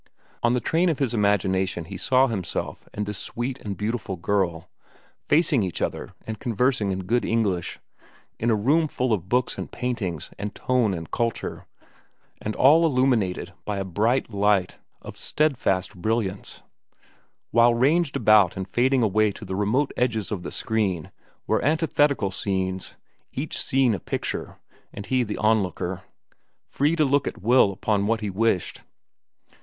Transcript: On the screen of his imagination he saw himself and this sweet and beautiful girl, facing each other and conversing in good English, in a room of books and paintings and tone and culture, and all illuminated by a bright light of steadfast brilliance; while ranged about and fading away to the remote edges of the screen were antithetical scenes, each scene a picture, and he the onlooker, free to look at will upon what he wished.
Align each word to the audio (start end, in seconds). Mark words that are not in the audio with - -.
On 0.41 0.55
the 0.55 0.59
screen 0.61 0.89
of 0.89 0.97
his 0.97 1.13
imagination 1.13 1.85
he 1.85 1.95
saw 1.95 2.25
himself 2.25 2.89
and 2.91 3.05
this 3.05 3.19
sweet 3.19 3.59
and 3.59 3.77
beautiful 3.77 4.15
girl, 4.15 4.67
facing 5.25 5.61
each 5.61 5.79
other 5.79 6.15
and 6.25 6.39
conversing 6.39 6.89
in 6.91 7.03
good 7.03 7.23
English, 7.23 7.77
in 8.39 8.49
a 8.49 8.55
room 8.55 8.87
of 8.99 9.29
books 9.29 9.59
and 9.59 9.71
paintings 9.71 10.31
and 10.39 10.55
tone 10.55 10.95
and 10.95 11.11
culture, 11.11 11.67
and 12.41 12.55
all 12.55 12.83
illuminated 12.83 13.53
by 13.63 13.77
a 13.77 13.85
bright 13.85 14.33
light 14.33 14.79
of 15.03 15.19
steadfast 15.19 15.95
brilliance; 15.95 16.63
while 17.51 17.75
ranged 17.75 18.15
about 18.17 18.57
and 18.57 18.67
fading 18.67 19.03
away 19.03 19.31
to 19.31 19.45
the 19.45 19.55
remote 19.55 19.91
edges 19.95 20.31
of 20.31 20.41
the 20.41 20.49
screen 20.51 21.11
were 21.45 21.63
antithetical 21.63 22.31
scenes, 22.31 22.95
each 23.33 23.55
scene 23.61 23.93
a 23.93 23.99
picture, 23.99 24.57
and 24.91 25.05
he 25.05 25.21
the 25.21 25.37
onlooker, 25.37 26.01
free 26.65 26.95
to 26.95 27.05
look 27.05 27.27
at 27.27 27.43
will 27.43 27.71
upon 27.71 28.07
what 28.07 28.21
he 28.21 28.31
wished. 28.31 28.81